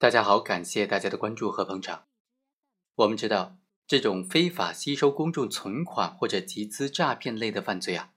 [0.00, 2.06] 大家好，感谢大家的关注和捧场。
[2.94, 8.12] 我们知道，这种非法吸收公众存款或者集资诈骗类的犯罪啊，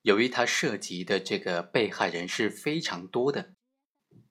[0.00, 3.52] 由于它涉及的这个被害人是非常多的，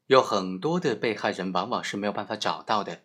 [0.07, 3.03] 有很多的被害人往往是没有办法找到的，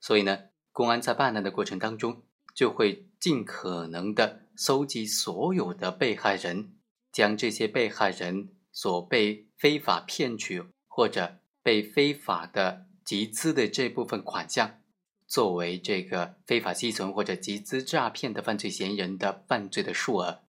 [0.00, 6.74] 所以呢，公安在办案的过程当中，就会尽可能的搜集所有的被害人，
[7.12, 14.82] 将这些被害人所被非法骗取或者被非法的集资的这部分款项，
[15.26, 20.44] 作为这个非法吸存或者集资诈骗的犯罪嫌疑人的犯罪的数额。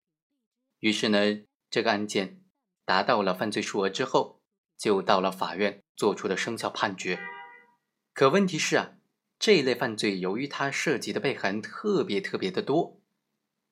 [0.81, 1.39] 于是呢，
[1.69, 2.41] 这个案件
[2.83, 4.41] 达到了犯罪数额之后，
[4.77, 7.17] 就到了法院做出了生效判决。
[8.13, 8.97] 可问题是啊，
[9.39, 12.99] 这一类犯罪由于它涉及的被害人特别特别的多，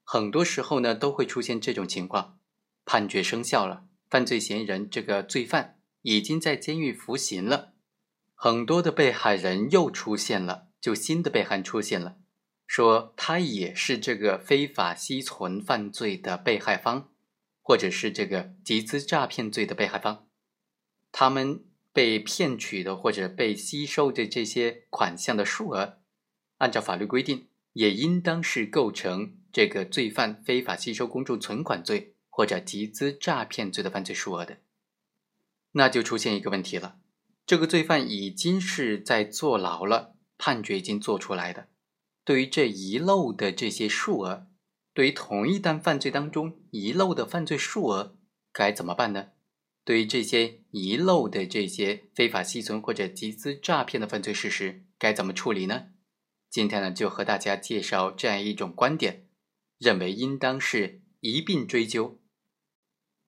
[0.06, 2.40] 很多时候呢都会出现这种情况：
[2.86, 7.74] 判决生效了，犯罪嫌疑人这个罪犯已经在监狱服刑了。
[8.40, 12.18] 很多的被害人又出现了，就新的被害出现了，
[12.68, 17.10] 说他也是这个非法吸存犯罪的被害方，
[17.64, 20.28] 或者是这个集资诈骗罪的被害方，
[21.12, 25.98] 他们被骗取的或者被吸收的这些款项的数额，
[26.58, 34.60] 按照法律规定，也应当是构成这个罪犯非法吸收公众存款罪或者集资诈骗罪的犯罪数额的，
[35.72, 37.00] 那就出现一个问题了。
[37.48, 41.70] 这个罪犯已经是在坐牢了，判决已经做出来的。
[42.26, 44.48] 对于这遗漏的这些数额，
[44.94, 48.18] 对于同一单犯罪当中遗漏的犯罪数额，
[48.52, 49.30] 该怎么办呢？
[49.86, 55.86] 对于这些遗漏的这些非法吸存或者集资诈骗的犯罪事实，该怎么处理呢？
[56.50, 59.30] 今天呢，就和大家介绍这样一种观点，
[59.78, 62.20] 认为应当是一并追究。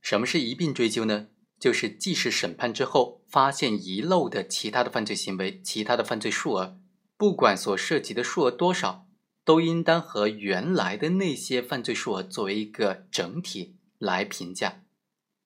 [0.01, 1.29] 什么是一并追究呢？
[1.59, 6.79] 就是即使审判之后发现遗漏的其他的犯罪行为、其他的犯罪数额，
[7.17, 9.05] 不管所涉及的数额多少，
[9.43, 14.83] 都应当和原来的那些犯罪数额作为一个整体来评价，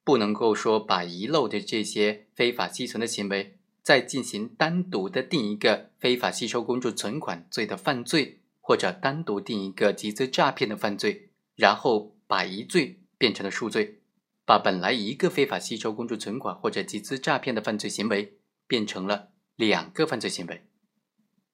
[0.04, 14.03] 不能够说把遗漏的这些非法吸存的行为再进行单独的定一个非法吸收公众存款罪的犯罪，或者单独定一个集资诈骗的犯罪，然后把一罪变成了数罪。
[14.46, 18.38] 把本来一个非法吸收公众存款或者集资诈骗的犯罪行为
[18.68, 20.66] 变成了两个犯罪行为，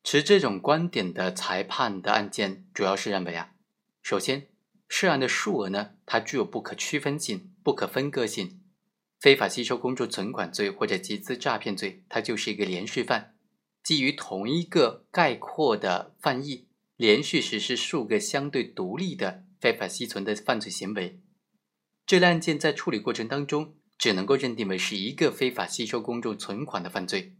[0.04, 3.52] 持这种观点的裁判的案件主要是认为啊，
[4.02, 4.48] 首先
[4.88, 8.60] 涉案的数额呢，它具有不可区分性、不可分割性。
[9.20, 13.36] 非法吸收公众存款罪或者集资诈骗罪，它就是一个连续犯，
[13.84, 21.20] 基于同一个概括的犯意，连续实施数个相对独立的非法吸存的犯罪行为。
[22.10, 27.36] 这类案件在处理过程当中，只能够认定为是一个非法吸收公众存款的犯罪，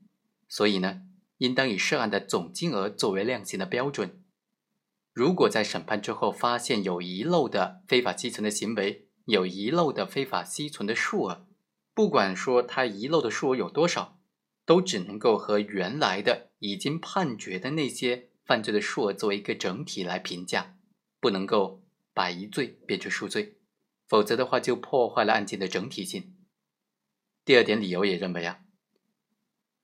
[0.48, 1.02] 所以呢，
[1.40, 4.22] 应当以涉案的总金额作为量刑的标准。
[5.12, 11.48] 如果在审判之后发现有遗漏的非法吸存的行为，有遗漏的非法吸存的数额，
[11.96, 14.20] 不管说它遗漏的数额有多少，
[14.68, 20.76] 都只能够和原来的已经判决的那些犯罪的数额作为一个整体来评价，
[21.20, 21.82] 不能够
[22.14, 23.56] 把一罪变成数罪。
[24.10, 26.36] 否则的话，就破坏了案件的整体性。
[27.46, 28.62] 第二点理由也认为啊，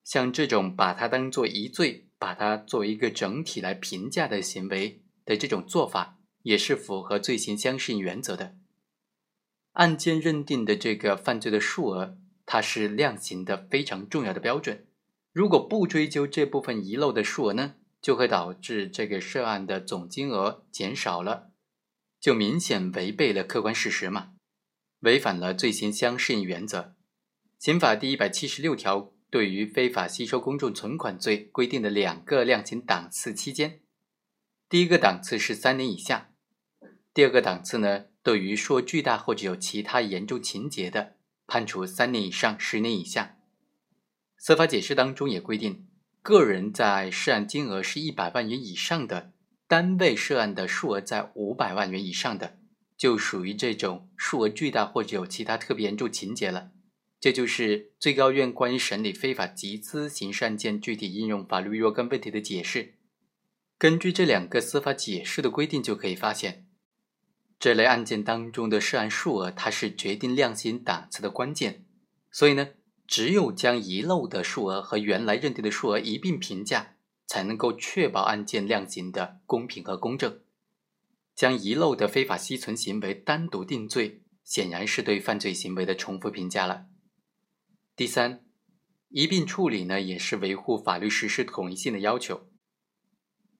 [0.03, 8.55] 像这种把它当做一罪，把它作为一个整体来评价的行为的这种做法，也是符合罪行相适应原则的。
[9.73, 14.87] 案件认定的这个犯罪的数额，它是量刑的非常重要的标准。
[15.31, 21.51] 如果不追究这部分遗漏的数额呢，就会导致这个涉案的总金额减少了。
[22.25, 24.31] 就明显违背了客观事实嘛，
[25.01, 26.95] 违反了罪行相适应原则。
[27.59, 33.81] 刑法第一百七十六条对于非法吸收公众存款罪规定的两个量刑档次期间，
[34.67, 36.31] 第一个档次是三年以下，
[37.13, 43.37] 第二个档次呢，对于数额巨大或者有其他严重情节的，判处三年以上十年以下。
[44.39, 45.87] 司法解释当中也规定，
[46.23, 49.34] 个人在涉案金额是一百万元以上的。
[49.67, 52.57] 单位涉案的数额在五百万元以上的，
[52.95, 56.71] 就属于这种数额巨大或者有其他特别严重情节了。
[57.19, 62.99] 这就是最高院关于审理非法集资刑事案件具体应用法律若干问题的解释。
[63.79, 66.67] 根据这两个司法解释的规定，就可以发现，
[67.59, 71.83] 这类案件当中的涉案数额，它是决定量刑档次的关键。
[72.31, 72.69] 所以呢，
[73.07, 76.94] 只有将遗漏的数额和原来认定的数额一并评价。
[77.25, 80.39] 才能够确保案件量刑的公平和公正。
[81.35, 86.85] 将遗漏的非法吸存行为单独定罪，显然是对犯罪行为的重复评价了。
[87.95, 88.45] 第三，
[89.09, 92.47] 一并处理呢，也是维护法律实施统一性的要求。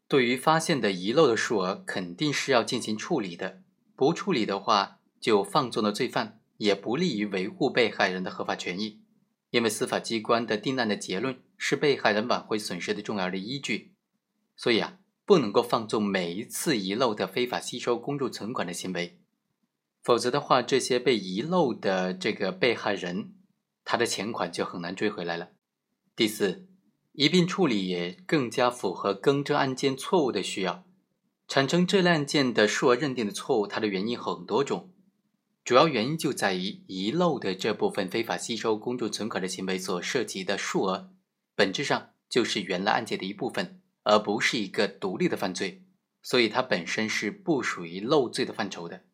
[0.08, 3.64] 对于发现的遗漏的数额，肯定是要进行处理的。
[3.96, 9.02] 不处理的话，就放纵了罪犯，也不利于维护被害人的合法权益。
[9.50, 13.94] 因为司法机关的定案的结论是被害人挽回损失的重要的依据，
[14.56, 19.19] 所以啊，不能够放纵每一次遗漏的非法吸收公众存款的行为。
[20.04, 23.34] 否则的话，这些被遗漏的这个被害人，
[23.84, 25.50] 他的钱款就很难追回来了。
[26.16, 26.68] 第四，
[27.13, 30.86] 一并处理也更加符合更正案件错误的需要。
[31.48, 34.92] 产生这类案件的数额认定的错误，它的原因很多种，
[35.63, 41.12] 主要原因就在于遗漏的这部分非法吸收公众存款的行为所涉及的数额，
[41.56, 45.84] 本质上就是原来案件的一部分，而不是一个独立的犯罪，
[46.22, 49.06] 所以它本身是不属于漏罪的范畴的。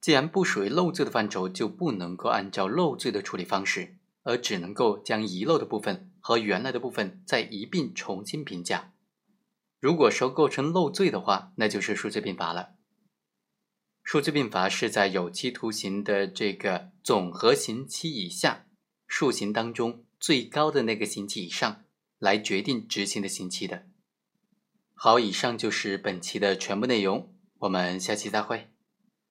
[0.00, 8.92] 既然不属于漏罪的范畴，就不能够按照漏罪的处理方式，而只能够将遗漏的部分和原来的部分再一并重新评价。
[9.78, 12.74] 如果说构成漏罪的话，那就是数罪并罚了。
[14.02, 18.66] 数罪并罚是在有期徒刑的这个总和刑期以下，
[19.06, 21.82] 数刑当中最高的那个星期以上
[22.20, 23.88] 来决定执行的星期的。
[24.94, 28.71] 好，以上就是本期的全部内容，我们下期再会。